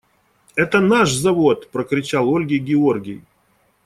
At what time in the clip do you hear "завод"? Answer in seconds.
1.13-1.69